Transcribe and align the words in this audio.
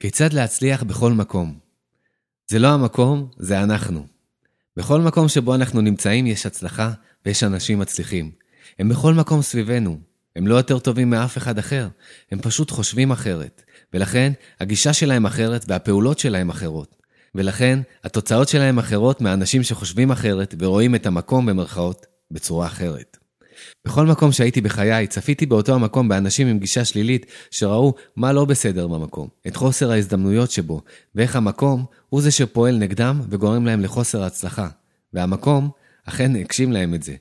כיצד 0.00 0.32
להצליח 0.32 0.82
בכל 0.82 1.12
מקום? 1.12 1.58
זה 2.50 2.58
לא 2.58 2.68
המקום, 2.68 3.28
זה 3.38 3.62
אנחנו. 3.62 4.06
בכל 4.76 5.00
מקום 5.00 5.28
שבו 5.28 5.54
אנחנו 5.54 5.80
נמצאים 5.80 6.26
יש 6.26 6.46
הצלחה 6.46 6.92
ויש 7.26 7.44
אנשים 7.44 7.78
מצליחים. 7.78 8.30
הם 8.78 8.88
בכל 8.88 9.14
מקום 9.14 9.42
סביבנו. 9.42 9.98
הם 10.36 10.46
לא 10.46 10.54
יותר 10.54 10.78
טובים 10.78 11.10
מאף 11.10 11.38
אחד 11.38 11.58
אחר, 11.58 11.88
הם 12.32 12.40
פשוט 12.40 12.70
חושבים 12.70 13.10
אחרת. 13.10 13.62
ולכן, 13.94 14.32
הגישה 14.60 14.92
שלהם 14.92 15.26
אחרת 15.26 15.64
והפעולות 15.68 16.18
שלהם 16.18 16.50
אחרות. 16.50 16.96
ולכן, 17.34 17.78
התוצאות 18.04 18.48
שלהם 18.48 18.78
אחרות 18.78 19.20
מהאנשים 19.20 19.62
שחושבים 19.62 20.10
אחרת 20.10 20.54
ורואים 20.58 20.94
את 20.94 21.06
המקום 21.06 21.46
במרכאות 21.46 22.06
בצורה 22.30 22.66
אחרת. 22.66 23.16
בכל 23.84 24.06
מקום 24.06 24.32
שהייתי 24.32 24.60
בחיי, 24.60 25.06
צפיתי 25.06 25.46
באותו 25.46 25.74
המקום 25.74 26.08
באנשים 26.08 26.46
עם 26.46 26.58
גישה 26.58 26.84
שלילית, 26.84 27.26
שראו 27.50 27.94
מה 28.16 28.32
לא 28.32 28.44
בסדר 28.44 28.86
במקום, 28.86 29.28
את 29.46 29.56
חוסר 29.56 29.90
ההזדמנויות 29.90 30.50
שבו, 30.50 30.82
ואיך 31.14 31.36
המקום 31.36 31.84
הוא 32.08 32.22
זה 32.22 32.30
שפועל 32.30 32.76
נגדם 32.76 33.20
וגורם 33.30 33.66
להם 33.66 33.80
לחוסר 33.80 34.22
הצלחה. 34.22 34.68
והמקום 35.12 35.70
אכן 36.04 36.36
הגשים 36.36 36.72
להם 36.72 36.94
את 36.94 37.02
זה. 37.02 37.14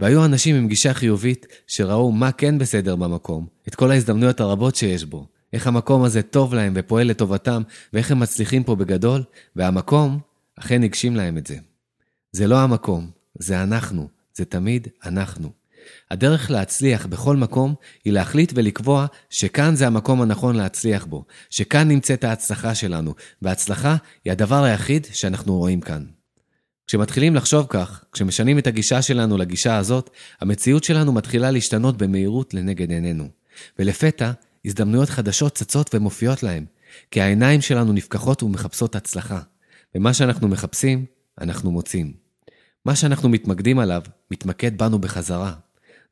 והיו 0.00 0.24
אנשים 0.24 0.56
עם 0.56 0.68
גישה 0.68 0.94
חיובית 0.94 1.46
שראו 1.66 2.12
מה 2.12 2.32
כן 2.32 2.58
בסדר 2.58 2.96
במקום, 2.96 3.46
את 3.68 3.74
כל 3.74 3.90
ההזדמנויות 3.90 4.40
הרבות 4.40 4.76
שיש 4.76 5.04
בו, 5.04 5.26
איך 5.52 5.66
המקום 5.66 6.04
הזה 6.04 6.22
טוב 6.22 6.54
להם 6.54 6.72
ופועל 6.76 7.06
לטובתם, 7.06 7.62
ואיך 7.92 8.10
הם 8.10 8.20
מצליחים 8.20 8.64
פה 8.64 8.76
בגדול, 8.76 9.22
והמקום 9.56 10.18
אכן 10.58 10.82
הגשים 10.82 11.16
להם 11.16 11.38
את 11.38 11.46
זה. 11.46 11.56
זה 12.32 12.46
לא 12.46 12.58
המקום, 12.58 13.10
זה 13.38 13.62
אנחנו, 13.62 14.08
זה 14.34 14.44
תמיד 14.44 14.88
אנחנו. 15.04 15.61
הדרך 16.10 16.50
להצליח 16.50 17.06
בכל 17.06 17.36
מקום 17.36 17.74
היא 18.04 18.12
להחליט 18.12 18.52
ולקבוע 18.54 19.06
שכאן 19.30 19.74
זה 19.74 19.86
המקום 19.86 20.22
הנכון 20.22 20.56
להצליח 20.56 21.04
בו, 21.04 21.24
שכאן 21.50 21.88
נמצאת 21.88 22.24
ההצלחה 22.24 22.74
שלנו, 22.74 23.14
והצלחה 23.42 23.96
היא 24.24 24.32
הדבר 24.32 24.64
היחיד 24.64 25.06
שאנחנו 25.12 25.58
רואים 25.58 25.80
כאן. 25.80 26.04
כשמתחילים 26.86 27.34
לחשוב 27.34 27.66
כך, 27.68 28.04
כשמשנים 28.12 28.58
את 28.58 28.66
הגישה 28.66 29.02
שלנו 29.02 29.38
לגישה 29.38 29.76
הזאת, 29.76 30.10
המציאות 30.40 30.84
שלנו 30.84 31.12
מתחילה 31.12 31.50
להשתנות 31.50 31.96
במהירות 31.96 32.54
לנגד 32.54 32.90
עינינו. 32.90 33.28
ולפתע, 33.78 34.30
הזדמנויות 34.64 35.08
חדשות 35.08 35.54
צצות 35.54 35.94
ומופיעות 35.94 36.42
להם, 36.42 36.64
כי 37.10 37.20
העיניים 37.20 37.60
שלנו 37.60 37.92
נפקחות 37.92 38.42
ומחפשות 38.42 38.96
הצלחה. 38.96 39.40
ומה 39.94 40.14
שאנחנו 40.14 40.48
מחפשים, 40.48 41.04
אנחנו 41.40 41.70
מוצאים. 41.70 42.12
מה 42.84 42.96
שאנחנו 42.96 43.28
מתמקדים 43.28 43.78
עליו, 43.78 44.02
מתמקד 44.30 44.78
בנו 44.78 44.98
בחזרה. 44.98 45.52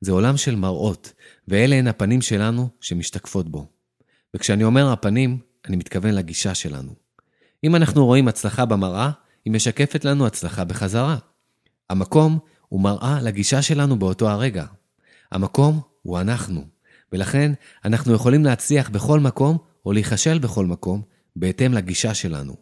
זה 0.01 0.13
עולם 0.13 0.37
של 0.37 0.57
מראות, 0.57 1.13
ואלה 1.49 1.77
הן 1.77 1.87
הפנים 1.87 2.23
שלנו 2.23 2.69
שמשתקפות 2.81 3.49
בו. 3.49 3.67
וכשאני 4.35 4.65
אומר 4.65 4.93
הפנים, 4.93 5.39
אני 5.69 5.77
מתכוון 5.77 6.15
לגישה 6.15 6.55
שלנו. 6.55 6.95
אם 7.65 7.77
אנחנו 7.77 8.07
רואים 8.07 8.29
הצלחה 8.29 8.65
במראה, 8.65 9.11
היא 9.45 9.53
משקפת 9.53 10.05
לנו 10.05 10.27
הצלחה 10.27 10.65
בחזרה. 10.65 11.17
המקום 11.91 12.39
הוא 12.69 12.81
מראה 12.81 13.21
לגישה 13.23 13.63
שלנו 13.63 13.99
באותו 13.99 14.29
הרגע. 14.29 14.67
המקום 15.33 15.81
הוא 16.03 16.21
אנחנו, 16.21 16.65
ולכן 17.13 17.53
אנחנו 17.85 18.13
יכולים 18.13 18.45
להצליח 18.45 18.89
בכל 18.91 19.21
מקום 19.21 19.59
או 19.87 19.93
להיכשל 19.93 20.39
בכל 20.39 20.67
מקום, 20.67 21.03
בהתאם 21.37 21.75
לגישה 21.75 22.15
שלנו. 22.15 22.55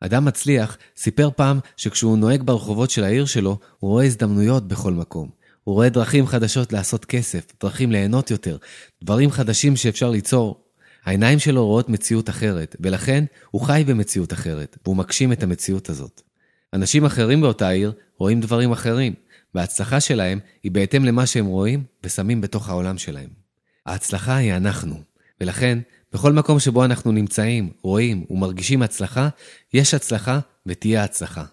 אדם 0.00 0.24
מצליח 0.24 0.78
סיפר 0.96 1.30
פעם 1.36 1.58
שכשהוא 1.76 2.18
נוהג 2.18 2.42
ברחובות 2.42 2.90
של 2.90 3.04
העיר 3.04 3.24
שלו, 3.24 3.58
הוא 3.78 3.90
רואה 3.90 4.04
הזדמנויות 4.04 4.68
בכל 4.68 4.92
מקום. 4.92 5.30
הוא 5.66 5.74
רואה 5.74 5.88
דרכים 5.88 6.26
חדשות 6.26 6.72
לעשות 6.72 7.04
כסף, 7.04 7.52
דרכים 7.62 7.92
ליהנות 7.92 8.30
יותר, 8.30 8.56
דברים 9.04 9.30
חדשים 9.30 9.76
שאפשר 9.76 10.10
ליצור. 10.10 10.64
העיניים 11.04 11.38
שלו 11.38 11.66
רואות 11.66 11.88
מציאות 11.88 12.28
אחרת, 12.28 12.76
ולכן 12.80 13.24
הוא 13.50 13.62
חי 13.62 13.84
במציאות 13.86 14.32
אחרת, 14.32 14.78
והוא 14.84 14.96
מגשים 14.96 15.32
את 15.32 15.42
המציאות 15.42 15.88
הזאת. 15.88 16.22
אנשים 16.72 17.04
אחרים 17.04 17.40
באותה 17.40 17.68
עיר 17.68 17.92
רואים 18.18 18.40
דברים 18.40 18.72
אחרים, 18.72 19.14
וההצלחה 19.54 20.00
שלהם 20.00 20.38
היא 20.62 20.72
בהתאם 20.72 21.04
למה 21.04 21.26
שהם 21.26 21.46
רואים 21.46 21.84
ושמים 22.04 22.40
בתוך 22.40 22.68
העולם 22.68 22.98
שלהם. 22.98 23.28
ההצלחה 23.86 24.36
היא 24.36 24.54
אנחנו, 24.54 25.02
ולכן, 25.40 25.78
בכל 26.12 26.32
מקום 26.32 26.58
שבו 26.60 26.84
אנחנו 26.84 27.12
נמצאים, 27.12 27.70
רואים 27.82 28.24
ומרגישים 28.30 28.82
הצלחה, 28.82 29.28
יש 29.74 29.94
הצלחה 29.94 30.38
ותהיה 30.66 31.04
הצלחה. 31.04 31.44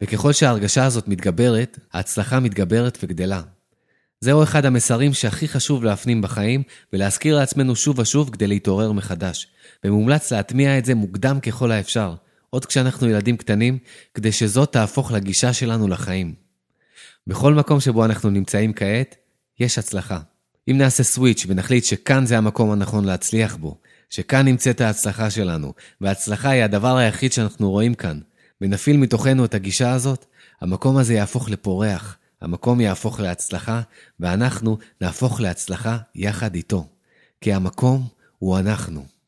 וככל 0.00 0.32
שההרגשה 0.32 0.84
הזאת 0.84 1.08
מתגברת, 1.08 1.78
ההצלחה 1.92 2.40
מתגברת 2.40 2.98
וגדלה. 3.02 3.42
זהו 4.24 4.42
אחד 4.42 4.66
המסרים 4.66 5.14
שהכי 5.14 5.48
חשוב 5.48 5.84
להפנים 5.84 6.22
בחיים, 6.22 6.62
ולהזכיר 6.92 7.36
לעצמנו 7.36 7.76
שוב 7.76 7.98
ושוב 7.98 8.30
כדי 8.30 8.46
להתעורר 8.46 8.92
מחדש. 8.92 9.46
ומומלץ 9.84 10.32
להטמיע 10.32 10.78
את 10.78 10.84
זה 10.84 10.94
מוקדם 10.94 11.40
ככל 11.40 11.72
האפשר, 11.72 12.14
עוד 12.50 12.64
כשאנחנו 12.64 13.08
ילדים 13.08 13.36
קטנים, 13.36 13.78
כדי 14.14 14.32
שזאת 14.32 14.72
תהפוך 14.72 15.12
לגישה 15.12 15.52
שלנו 15.52 15.88
לחיים. 15.88 16.34
בכל 17.26 17.54
מקום 17.54 17.80
שבו 17.80 18.04
אנחנו 18.04 18.30
נמצאים 18.30 18.72
כעת, 18.72 19.16
יש 19.60 19.78
הצלחה. 19.78 20.20
אם 20.70 20.78
נעשה 20.78 21.02
סוויץ' 21.02 21.46
ונחליט 21.48 21.84
שכאן 21.84 22.26
זה 22.26 22.38
המקום 22.38 22.70
הנכון 22.70 23.04
להצליח 23.04 23.56
בו, 23.56 23.80
שכאן 24.10 24.44
נמצאת 24.44 24.80
ההצלחה 24.80 25.30
שלנו, 25.30 25.72
וההצלחה 26.00 26.50
היא 26.50 26.62
הדבר 26.62 26.96
היחיד 26.96 27.32
שאנחנו 27.32 27.70
רואים 27.70 27.94
כאן, 27.94 28.20
ונפעיל 28.60 28.96
מתוכנו 28.96 29.44
את 29.44 29.54
הגישה 29.54 29.92
הזאת, 29.92 30.26
המקום 30.60 30.96
הזה 30.96 31.14
יהפוך 31.14 31.50
לפורח, 31.50 32.16
המקום 32.42 32.80
יהפוך 32.80 33.20
להצלחה, 33.20 33.80
ואנחנו 34.20 34.78
נהפוך 35.00 35.40
להצלחה 35.40 35.98
יחד 36.14 36.54
איתו. 36.54 36.86
כי 37.40 37.52
המקום 37.52 38.08
הוא 38.38 38.58
אנחנו. 38.58 39.19